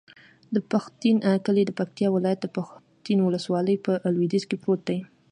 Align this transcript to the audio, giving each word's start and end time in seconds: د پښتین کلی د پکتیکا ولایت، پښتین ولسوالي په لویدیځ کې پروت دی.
د 0.53 0.55
پښتین 0.71 1.17
کلی 1.45 1.63
د 1.65 1.71
پکتیکا 1.79 2.09
ولایت، 2.13 2.41
پښتین 2.57 3.19
ولسوالي 3.21 3.75
په 3.85 3.91
لویدیځ 4.15 4.43
کې 4.49 4.57
پروت 4.63 4.81
دی. 4.89 4.99